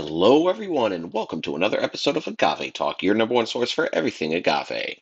[0.00, 3.92] Hello, everyone, and welcome to another episode of Agave Talk, your number one source for
[3.92, 5.00] everything agave.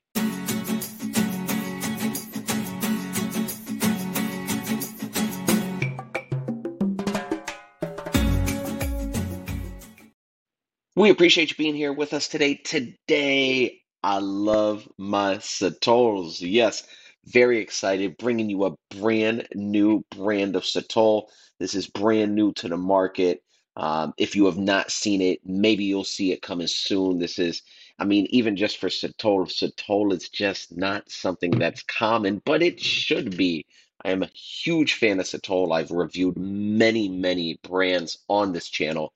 [10.96, 12.54] We appreciate you being here with us today.
[12.54, 16.38] Today, I love my Sotols.
[16.40, 16.84] Yes,
[17.26, 21.24] very excited, bringing you a brand new brand of Sotol.
[21.60, 23.42] This is brand new to the market.
[23.76, 27.18] Um, if you have not seen it, maybe you'll see it coming soon.
[27.18, 27.62] This is,
[27.98, 32.80] I mean, even just for Sotol, Sotol is just not something that's common, but it
[32.80, 33.66] should be.
[34.04, 35.74] I am a huge fan of Sotol.
[35.74, 39.12] I've reviewed many, many brands on this channel.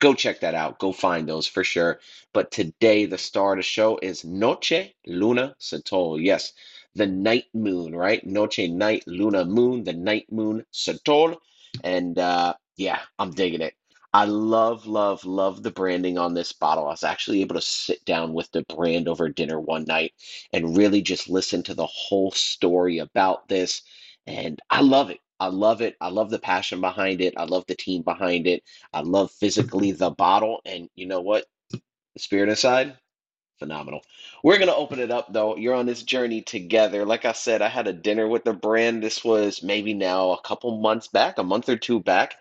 [0.00, 0.78] Go check that out.
[0.78, 1.98] Go find those for sure.
[2.32, 6.22] But today, the star of the show is Noche Luna Sotol.
[6.22, 6.52] Yes,
[6.94, 8.24] the night moon, right?
[8.24, 11.36] Noche, night, Luna, moon, the night moon Sotol.
[11.82, 13.74] And uh, yeah, I'm digging it.
[14.14, 16.86] I love, love, love the branding on this bottle.
[16.86, 20.14] I was actually able to sit down with the brand over dinner one night
[20.52, 23.82] and really just listen to the whole story about this.
[24.28, 25.20] And I love it.
[25.40, 25.96] I love it.
[26.02, 27.34] I love the passion behind it.
[27.38, 28.64] I love the team behind it.
[28.94, 30.62] I love physically the bottle.
[30.66, 31.46] And you know what?
[32.14, 32.98] The spirit inside,
[33.58, 34.02] phenomenal.
[34.44, 35.56] We're going to open it up though.
[35.56, 37.06] You're on this journey together.
[37.06, 39.02] Like I said, I had a dinner with the brand.
[39.02, 42.36] This was maybe now a couple months back, a month or two back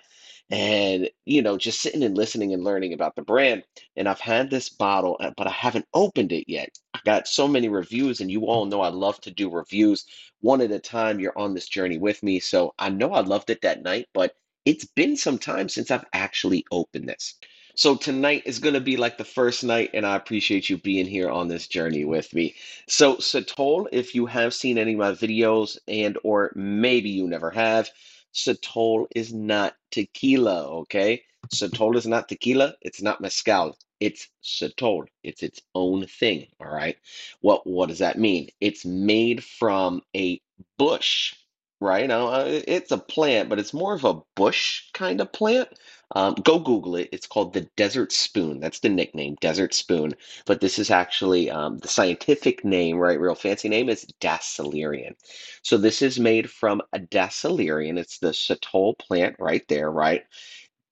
[0.50, 3.64] and you know just sitting and listening and learning about the brand.
[3.96, 6.70] And i've had this bottle uh, but i haven't opened it yet.
[6.94, 10.06] I got so many reviews and you all know i love to do reviews
[10.42, 11.20] one at a time.
[11.20, 14.36] You're on this journey with me so i know i loved it that night but
[14.66, 17.36] it's been some time since i've actually opened this.
[17.76, 21.08] So tonight is going to be like the first night and i appreciate you being
[21.08, 22.56] here on this journey with me.
[22.88, 27.50] So sotol if you have seen any of my videos and or maybe you never
[27.52, 27.90] have
[28.34, 31.23] Sotol is not tequila, okay?
[31.53, 32.75] Sotol is not tequila.
[32.81, 33.78] It's not mezcal.
[34.00, 35.06] It's Sotol.
[35.23, 36.98] It's its own thing, all right?
[37.42, 38.50] What what does that mean?
[38.59, 40.42] It's made from a
[40.78, 41.35] bush,
[41.81, 42.07] right?
[42.07, 45.69] Now, uh, it's a plant, but it's more of a bush kind of plant.
[46.16, 47.09] Um, go Google it.
[47.11, 48.59] It's called the desert spoon.
[48.59, 50.13] That's the nickname, desert spoon.
[50.45, 53.19] But this is actually um, the scientific name, right?
[53.19, 55.16] Real fancy name is Dasylirion.
[55.63, 57.97] So this is made from a Dasylirion.
[58.00, 60.23] It's the Sotol plant right there, right?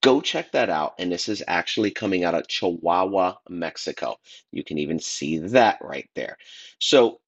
[0.01, 0.95] Go check that out.
[0.99, 4.17] And this is actually coming out of Chihuahua, Mexico.
[4.51, 6.37] You can even see that right there.
[6.79, 7.20] So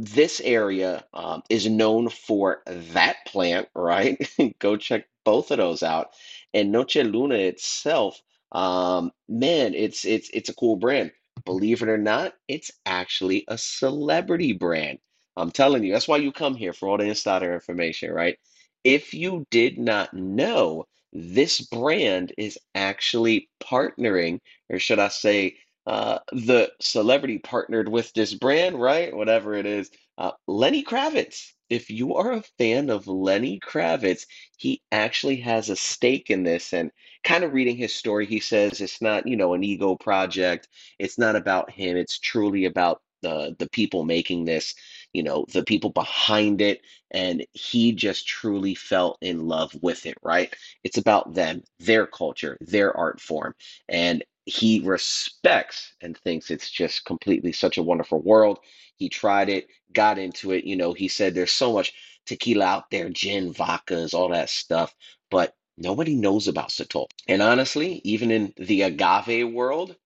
[0.00, 4.18] this area um, is known for that plant, right?
[4.58, 6.08] Go check both of those out.
[6.54, 8.18] And Noche Luna itself,
[8.52, 11.12] um, man, it's it's it's a cool brand.
[11.44, 14.98] Believe it or not, it's actually a celebrity brand.
[15.36, 18.38] I'm telling you, that's why you come here for all the insider information, right?
[18.84, 24.40] If you did not know, this brand is actually partnering,
[24.70, 25.58] or should I say,
[25.90, 29.14] uh, the celebrity partnered with this brand, right?
[29.14, 29.90] Whatever it is.
[30.16, 31.50] Uh, Lenny Kravitz.
[31.68, 36.72] If you are a fan of Lenny Kravitz, he actually has a stake in this.
[36.72, 36.92] And
[37.24, 40.68] kind of reading his story, he says it's not, you know, an ego project.
[41.00, 41.96] It's not about him.
[41.96, 44.76] It's truly about the the people making this,
[45.12, 46.82] you know, the people behind it.
[47.10, 50.54] And he just truly fell in love with it, right?
[50.84, 53.54] It's about them, their culture, their art form.
[53.88, 58.60] And he respects and thinks it's just completely such a wonderful world.
[58.96, 60.64] He tried it, got into it.
[60.64, 61.94] You know, he said there's so much
[62.26, 64.94] tequila out there, gin, vodkas, all that stuff,
[65.30, 67.08] but nobody knows about Sotol.
[67.28, 69.96] And honestly, even in the agave world,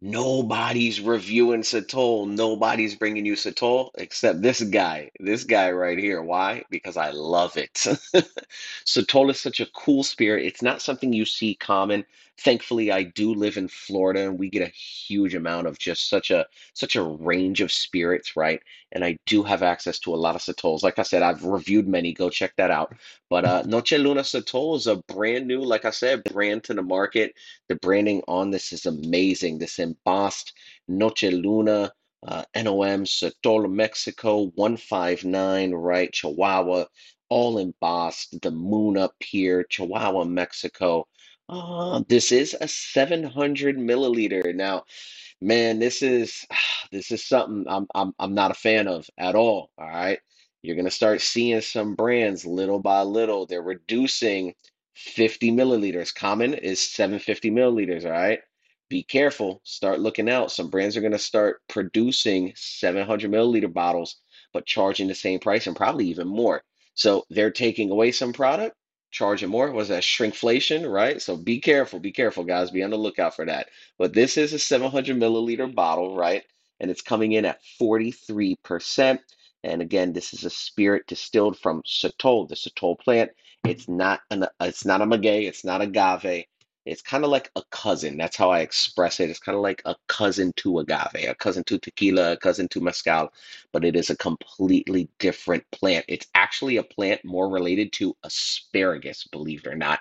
[0.00, 2.28] Nobody's reviewing Sotol.
[2.28, 5.10] Nobody's bringing you Sotol except this guy.
[5.20, 6.22] This guy right here.
[6.22, 6.64] Why?
[6.70, 7.74] Because I love it.
[8.86, 10.46] Sotol is such a cool spirit.
[10.46, 12.06] It's not something you see common.
[12.40, 16.30] Thankfully, I do live in Florida and we get a huge amount of just such
[16.30, 18.60] a such a range of spirits, right?
[18.92, 20.82] And I do have access to a lot of Sotols.
[20.84, 22.12] Like I said, I've reviewed many.
[22.12, 22.94] Go check that out.
[23.28, 26.82] But uh, Noche Luna Sotol is a brand new, like I said, brand to the
[26.82, 27.34] market.
[27.68, 29.58] The branding on this is amazing.
[29.58, 30.52] This embossed
[30.86, 31.92] Noche Luna,
[32.26, 36.12] uh, NOM, Sotol, Mexico, 159, right?
[36.12, 36.86] Chihuahua,
[37.28, 38.40] all embossed.
[38.42, 41.06] The moon up here, Chihuahua, Mexico.
[41.48, 44.54] Uh, this is a 700 milliliter.
[44.54, 44.84] Now,
[45.40, 46.46] man, this is
[46.92, 49.70] this is something I'm I'm I'm not a fan of at all.
[49.78, 50.20] All right.
[50.62, 53.46] You're gonna start seeing some brands little by little.
[53.46, 54.54] They're reducing
[54.94, 56.14] 50 milliliters.
[56.14, 58.04] Common is 750 milliliters.
[58.04, 58.40] All right.
[58.90, 59.60] Be careful.
[59.64, 60.50] Start looking out.
[60.52, 64.16] Some brands are gonna start producing 700 milliliter bottles,
[64.52, 66.62] but charging the same price and probably even more.
[66.94, 68.76] So they're taking away some product
[69.10, 69.70] charging more.
[69.72, 71.20] Was that shrinkflation, right?
[71.20, 72.70] So be careful, be careful, guys.
[72.70, 73.68] Be on the lookout for that.
[73.98, 76.44] But this is a 700 milliliter bottle, right?
[76.80, 79.18] And it's coming in at 43%.
[79.64, 83.30] And again, this is a spirit distilled from Sotol, the Sotol plant.
[83.64, 86.44] It's not an it's not a maguey, it's not agave.
[86.88, 88.16] It's kind of like a cousin.
[88.16, 89.30] That's how I express it.
[89.30, 92.80] It's kind of like a cousin to agave, a cousin to tequila, a cousin to
[92.80, 93.32] mezcal,
[93.72, 96.04] but it is a completely different plant.
[96.08, 100.00] It's actually a plant more related to asparagus, believe it or not.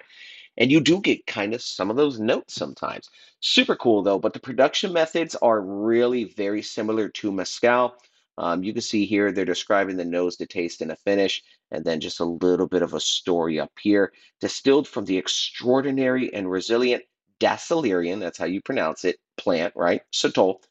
[0.57, 3.09] And you do get kind of some of those notes sometimes.
[3.39, 7.95] Super cool though, but the production methods are really very similar to mezcal.
[8.37, 11.41] Um, you can see here they're describing the nose, the taste, and the finish,
[11.71, 14.13] and then just a little bit of a story up here.
[14.39, 17.03] Distilled from the extraordinary and resilient
[17.39, 20.01] Dasylirion, that's how you pronounce it, plant, right?
[20.11, 20.61] Sotol,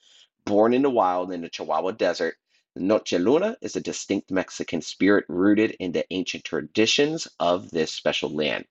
[0.44, 2.36] born in the wild in the Chihuahua Desert.
[2.74, 8.30] Noche Luna is a distinct Mexican spirit rooted in the ancient traditions of this special
[8.30, 8.66] land.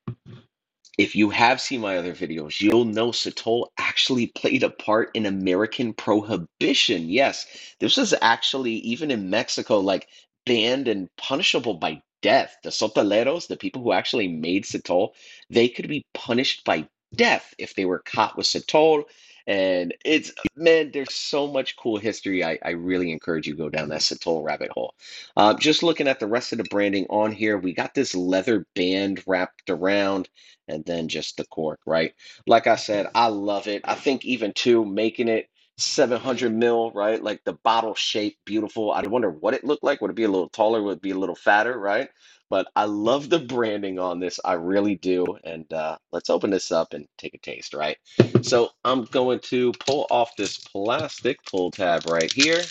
[0.98, 5.26] If you have seen my other videos, you'll know Sotol actually played a part in
[5.26, 7.10] American prohibition.
[7.10, 7.46] Yes,
[7.80, 10.08] this was actually, even in Mexico, like
[10.46, 12.56] banned and punishable by death.
[12.62, 15.10] The sotoleros, the people who actually made Sotol,
[15.50, 19.04] they could be punished by death if they were caught with Sotol.
[19.46, 22.44] And it's, man, there's so much cool history.
[22.44, 24.94] I, I really encourage you to go down that Sotol rabbit hole.
[25.36, 28.66] Uh, just looking at the rest of the branding on here, we got this leather
[28.74, 30.28] band wrapped around
[30.68, 32.12] and then just the cork, right?
[32.46, 33.82] Like I said, I love it.
[33.84, 37.22] I think even too, making it 700 mil, right?
[37.22, 38.92] Like the bottle shape, beautiful.
[38.92, 40.00] I wonder what it looked like.
[40.00, 40.82] Would it be a little taller?
[40.82, 42.08] Would it be a little fatter, right?
[42.48, 44.38] But I love the branding on this.
[44.44, 45.26] I really do.
[45.44, 47.98] And uh, let's open this up and take a taste, right?
[48.42, 52.62] So I'm going to pull off this plastic pull tab right here.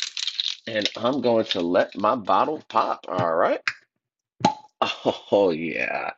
[0.68, 3.06] And I'm going to let my bottle pop.
[3.08, 3.62] All right.
[5.32, 6.12] Oh, yeah.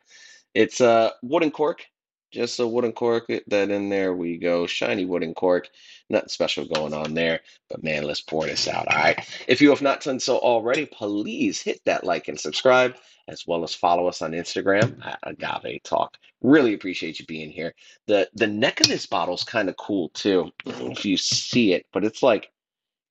[0.54, 1.86] It's a wooden cork,
[2.30, 3.26] just a wooden cork.
[3.28, 5.68] Eh, that in there we go, shiny wooden cork.
[6.10, 8.88] Nothing special going on there, but man, let's pour this out.
[8.88, 9.18] All right.
[9.46, 12.96] If you have not done so already, please hit that like and subscribe,
[13.28, 16.16] as well as follow us on Instagram at Agave Talk.
[16.40, 17.74] Really appreciate you being here.
[18.06, 21.86] the The neck of this bottle is kind of cool too, if you see it,
[21.92, 22.50] but it's like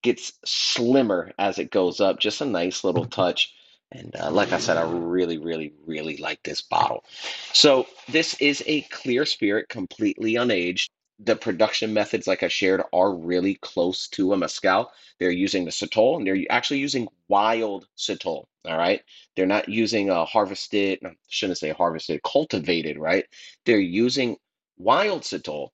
[0.03, 2.19] gets slimmer as it goes up.
[2.19, 3.53] Just a nice little touch.
[3.91, 7.05] And uh, like I said, I really, really, really like this bottle.
[7.53, 10.89] So this is a clear spirit, completely unaged.
[11.19, 14.91] The production methods, like I shared, are really close to a mezcal.
[15.19, 18.45] They're using the Sotol, and they're actually using wild Sotol.
[18.65, 19.01] All right,
[19.35, 20.99] they're not using a harvested.
[21.03, 22.99] I shouldn't say harvested, cultivated.
[22.99, 23.25] Right?
[23.65, 24.37] They're using
[24.77, 25.69] wild Sotol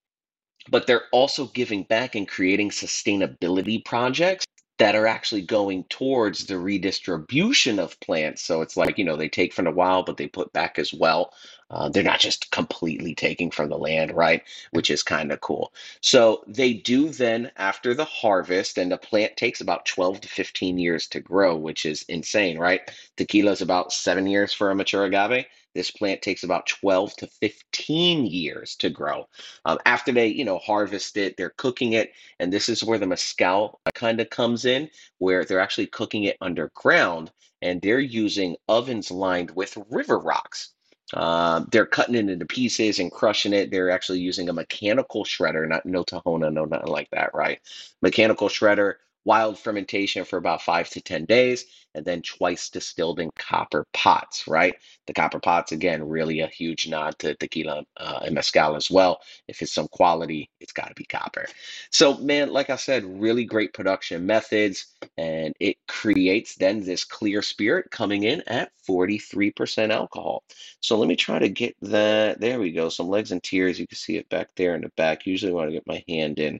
[0.69, 4.45] but they're also giving back and creating sustainability projects
[4.79, 8.43] that are actually going towards the redistribution of plants.
[8.43, 10.93] So it's like, you know, they take from the wild, but they put back as
[10.93, 11.33] well.
[11.69, 14.43] Uh, they're not just completely taking from the land, right?
[14.71, 15.73] Which is kind of cool.
[16.01, 20.77] So they do then, after the harvest, and the plant takes about 12 to 15
[20.77, 22.81] years to grow, which is insane, right?
[23.17, 25.45] Tequila is about seven years for a mature agave.
[25.73, 29.27] This plant takes about 12 to 15 years to grow.
[29.65, 33.07] Um, after they, you know, harvest it, they're cooking it, and this is where the
[33.07, 37.31] mezcal kind of comes in, where they're actually cooking it underground,
[37.63, 40.73] and they're using ovens lined with river rocks.
[41.13, 43.71] Uh, they're cutting it into pieces and crushing it.
[43.71, 47.59] They're actually using a mechanical shredder, not no Tahona, no nothing like that, right?
[48.01, 51.65] Mechanical shredder, wild fermentation for about five to 10 days,
[51.95, 54.75] and then twice distilled in copper pots, right?
[55.07, 59.21] The copper pots, again, really a huge nod to tequila uh, and mezcal as well.
[59.47, 61.45] If it's some quality, it's got to be copper.
[61.91, 64.87] So, man, like I said, really great production methods,
[65.17, 70.43] and it creates then this clear spirit coming in at 43% alcohol.
[70.81, 72.39] So, let me try to get that.
[72.39, 72.89] There we go.
[72.89, 73.79] Some legs and tears.
[73.79, 75.25] You can see it back there in the back.
[75.25, 76.59] Usually, want to get my hand in.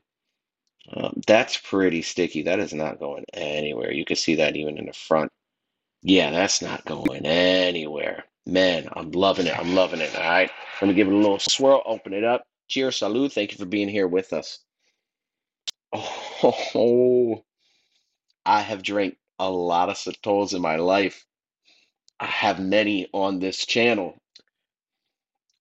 [0.92, 2.44] Um, that's pretty sticky.
[2.44, 3.92] That is not going anywhere.
[3.92, 5.32] You can see that even in the front.
[6.02, 8.25] Yeah, that's not going anywhere.
[8.46, 9.58] Man, I'm loving it.
[9.58, 10.13] I'm loving it.
[10.16, 10.52] All right.
[10.82, 12.44] Let me give it a little swirl, open it up.
[12.68, 13.32] Cheers, salud.
[13.32, 14.60] Thank you for being here with us.
[15.94, 17.44] Oh,
[18.46, 21.25] I have drank a lot of Sotols in my life.
[22.20, 24.18] I have many on this channel.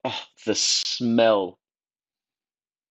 [0.05, 1.59] Oh, the smell,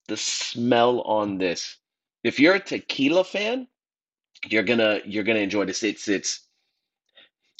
[0.07, 1.77] the smell on this.
[2.23, 3.67] If you're a tequila fan,
[4.49, 5.83] you're gonna you're gonna enjoy this.
[5.83, 6.47] It's it's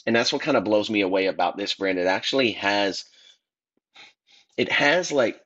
[0.06, 2.00] and that's what kind of blows me away about this brand.
[2.00, 3.06] It actually has
[4.58, 5.40] it has like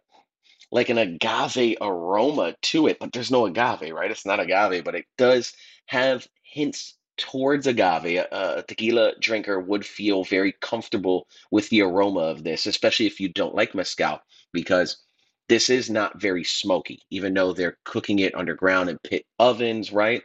[0.72, 4.12] like an agave aroma to it, but there's no agave, right?
[4.12, 5.54] It's not agave, but it does
[5.88, 8.26] have hints towards agave.
[8.32, 13.20] A, a tequila drinker would feel very comfortable with the aroma of this, especially if
[13.20, 14.20] you don't like mezcal,
[14.52, 15.05] because
[15.48, 20.24] this is not very smoky, even though they're cooking it underground in pit ovens, right?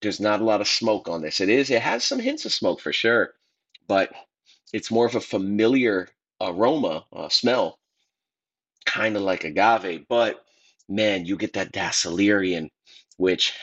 [0.00, 1.40] There's not a lot of smoke on this.
[1.40, 3.34] It is, it has some hints of smoke for sure,
[3.88, 4.12] but
[4.72, 6.08] it's more of a familiar
[6.40, 7.78] aroma, uh, smell,
[8.86, 10.06] kind of like agave.
[10.08, 10.44] But
[10.88, 12.68] man, you get that Dasylirion,
[13.16, 13.54] which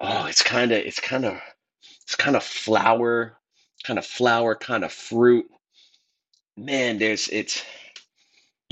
[0.00, 1.40] oh, it's kind of, it's kind of,
[2.02, 3.38] it's kind of flower,
[3.84, 5.46] kind of flower, kind of fruit.
[6.56, 7.64] Man, there's, it's,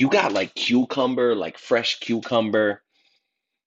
[0.03, 2.83] you got like cucumber, like fresh cucumber.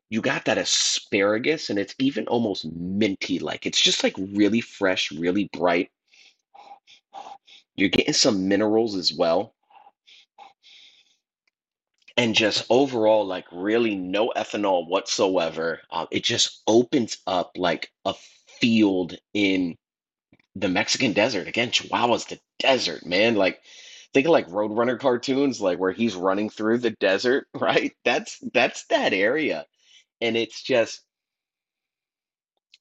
[0.10, 3.66] You got that asparagus, and it's even almost minty like.
[3.66, 5.92] It's just like really fresh, really bright.
[7.78, 9.56] You're getting some minerals as well.
[12.18, 15.80] And just overall, like really no ethanol whatsoever.
[15.90, 18.14] Um, it just opens up like a
[18.60, 19.78] field in
[20.54, 21.48] the Mexican desert.
[21.48, 23.36] Again, Chihuahua's the desert, man.
[23.36, 23.62] Like
[24.16, 27.92] think of like Roadrunner cartoons, like where he's running through the desert, right?
[28.06, 29.66] That's that's that area.
[30.22, 31.02] And it's just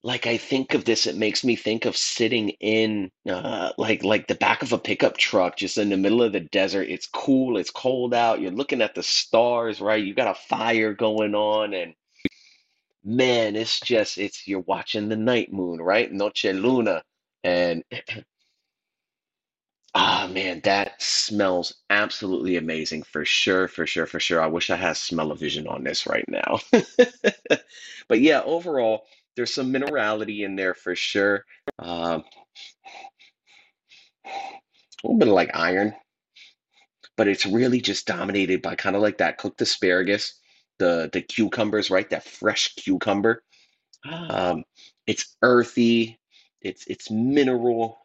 [0.05, 4.29] like I think of this, it makes me think of sitting in uh, like like
[4.29, 6.89] the back of a pickup truck, just in the middle of the desert.
[6.89, 8.41] It's cool, it's cold out.
[8.41, 10.05] You're looking at the stars, right?
[10.05, 11.95] You got a fire going on, and
[13.03, 16.13] man, it's just it's you're watching the night moon, right?
[16.13, 17.03] Noche Luna,
[17.43, 17.83] and
[19.95, 24.41] ah man, that smells absolutely amazing for sure, for sure, for sure.
[24.43, 26.59] I wish I had smell-o-vision on this right now.
[28.09, 29.05] But yeah, overall,
[29.37, 31.45] there's some minerality in there for sure.
[31.79, 32.25] Um,
[35.03, 35.95] a little bit of like iron,
[37.17, 40.35] but it's really just dominated by kind of like that cooked asparagus,
[40.79, 42.09] the the cucumbers, right?
[42.11, 43.43] That fresh cucumber.
[44.31, 44.65] Um,
[45.07, 46.21] it's earthy,
[46.63, 48.04] it's it's mineral,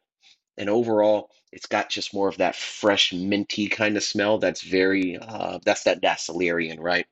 [0.59, 4.39] and overall, it's got just more of that fresh minty kind of smell.
[4.39, 7.07] That's very uh, that's that Dasylirion, right?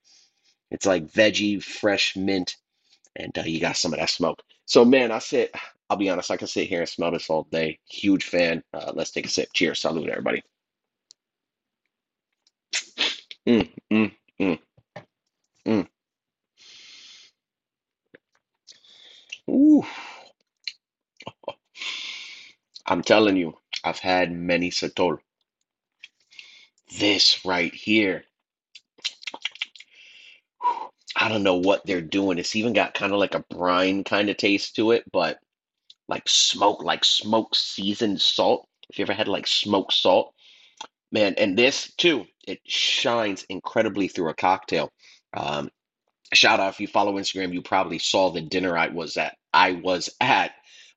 [0.72, 2.58] It's like veggie, fresh mint,
[3.16, 4.42] and uh, you got some of that smoke.
[4.66, 5.56] So man, I sit.
[5.90, 7.80] I'll be honest, I can sit here and smell this all day.
[7.90, 8.64] Huge fan.
[8.74, 9.50] Uh, let's take a sip.
[9.54, 9.82] Cheers.
[9.82, 10.44] Salute, everybody.
[13.48, 14.12] Mm, mm,
[14.42, 14.60] mm,
[15.68, 15.88] mm.
[19.50, 19.84] Ooh,
[22.88, 25.20] I'm telling you, I've had many Sotol.
[27.00, 28.24] This right here,
[31.16, 32.38] I don't know what they're doing.
[32.38, 35.40] It's even got kind of like a brine kind of taste to it, but
[36.08, 38.68] like smoke, like smoked seasoned salt.
[38.90, 40.34] If you ever had like smoked salt,
[41.12, 44.94] man, and this too, it shines incredibly through a cocktail.
[45.34, 45.70] Um,
[46.34, 49.36] shout out if you follow Instagram, you probably saw the dinner I was at.
[49.54, 50.52] I was at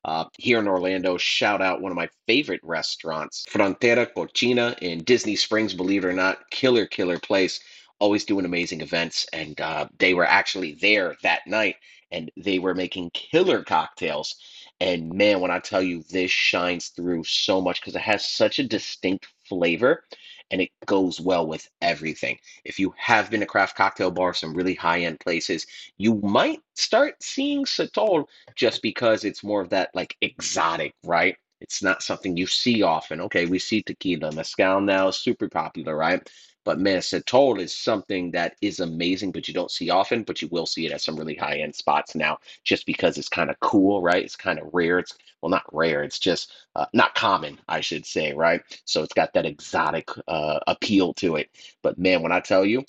[0.05, 1.17] uh, here in Orlando.
[1.17, 5.73] Shout out one of my favorite restaurants, Frontera Cocina in Disney Springs.
[5.73, 7.59] Believe it or not, killer, killer place.
[7.99, 11.75] Always doing amazing events, and uh, they were actually there that night,
[12.11, 14.35] and they were making killer cocktails.
[14.79, 18.57] And man, when I tell you this shines through so much because it has such
[18.57, 20.03] a distinct flavor
[20.51, 22.37] and it goes well with everything.
[22.65, 25.65] If you have been to craft cocktail bars, some really high-end places,
[25.97, 31.35] you might start seeing Sotol just because it's more of that like exotic, right?
[31.61, 33.21] It's not something you see often.
[33.21, 36.27] Okay, we see tequila, mezcal now is super popular, right?
[36.63, 40.47] But man, Sotol is something that is amazing, but you don't see often, but you
[40.49, 44.01] will see it at some really high-end spots now, just because it's kind of cool,
[44.01, 44.23] right?
[44.23, 44.99] It's kind of rare.
[44.99, 46.03] It's well, not rare.
[46.03, 48.61] It's just uh, not common, I should say, right?
[48.85, 51.49] So it's got that exotic uh, appeal to it.
[51.81, 52.83] But man, when I tell you,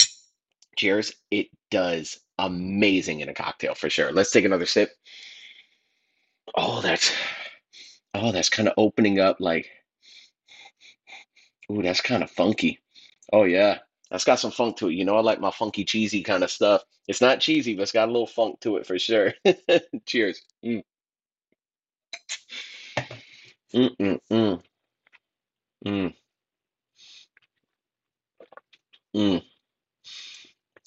[0.77, 4.13] cheers, it does amazing in a cocktail for sure.
[4.13, 4.91] Let's take another sip.
[6.55, 7.13] Oh, that's
[8.15, 9.71] oh, that's kind of opening up like,
[11.71, 12.82] ooh, that's kind of funky.
[13.33, 13.79] Oh yeah,
[14.11, 14.95] that's got some funk to it.
[14.95, 16.85] You know, I like my funky, cheesy kind of stuff.
[17.09, 19.35] It's not cheesy, but it's got a little funk to it for sure.
[20.07, 20.43] Cheers.
[20.65, 20.83] Mm,
[23.75, 24.63] mm, mm, mm,
[25.85, 26.13] mm,
[29.15, 29.43] mm.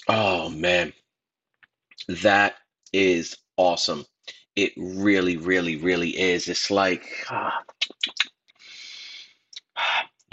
[0.07, 0.93] Oh man,
[2.21, 2.55] that
[2.93, 4.05] is awesome.
[4.55, 6.47] It really, really, really is.
[6.47, 7.61] It's like ah,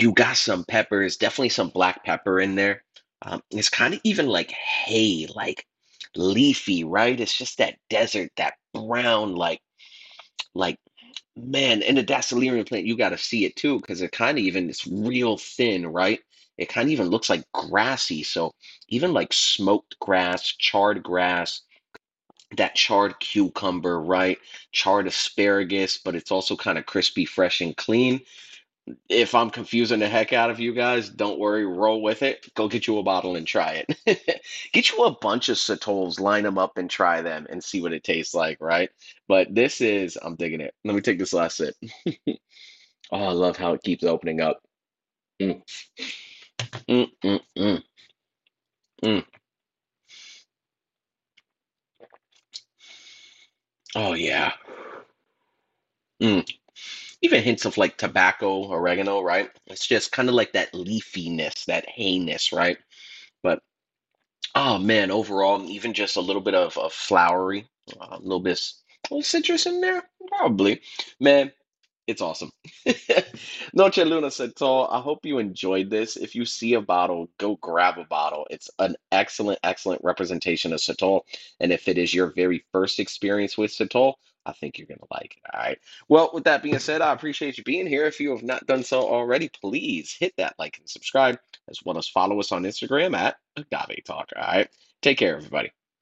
[0.02, 2.82] you got some peppers, definitely some black pepper in there.
[3.22, 5.64] Um, it's kind of even like hay, like
[6.16, 7.18] leafy, right?
[7.18, 9.60] It's just that desert, that brown, like
[10.54, 10.76] like
[11.36, 14.44] man, and the Dasylirion plant, you got to see it too, because it kind of
[14.44, 16.20] even it's real thin, right?
[16.58, 18.24] It kind of even looks like grassy.
[18.24, 18.52] So
[18.88, 21.62] even like smoked grass, charred grass,
[22.56, 24.38] that charred cucumber, right?
[24.72, 28.20] Charred asparagus, but it's also kind of crispy, fresh, and clean.
[29.08, 32.52] If I'm confusing the heck out of you guys, don't worry, roll with it.
[32.54, 34.42] Go get you a bottle and try it.
[34.72, 37.92] Get you a bunch of Sotols, line them up and try them and see what
[37.92, 38.90] it tastes like, right?
[39.28, 40.74] But this is, I'm digging it.
[40.84, 41.74] Let me take this last sip.
[43.12, 44.60] Oh, I love how it keeps opening up.
[45.40, 45.62] Mm,
[46.88, 47.82] mm, mm, mm,
[49.04, 49.24] mm.
[53.94, 54.52] Oh, yeah.
[56.22, 56.61] Mm.
[57.22, 59.50] Even hints of like tobacco, oregano, right?
[59.66, 62.78] It's just kind of like that leafiness, that hayness, right?
[63.42, 63.60] But
[64.54, 67.66] oh man, overall, even just a little bit of, of flowery,
[68.00, 68.60] uh, a little bit,
[69.10, 70.80] a little citrus in there, probably.
[71.20, 71.52] Man,
[72.06, 72.50] it's awesome.
[73.74, 76.16] Noche Luna Sotol, I hope you enjoyed this.
[76.16, 78.46] If you see a bottle, go grab a bottle.
[78.50, 81.22] It's an excellent, excellent representation of Sotol.
[81.60, 84.14] And if it is your very first experience with Sotol,
[84.44, 85.42] I think you're going to like it.
[85.52, 85.78] All right.
[86.08, 88.06] Well, with that being said, I appreciate you being here.
[88.06, 91.98] If you have not done so already, please hit that like and subscribe, as well
[91.98, 94.30] as follow us on Instagram at Agave Talk.
[94.36, 94.68] All right.
[95.00, 95.72] Take care, everybody.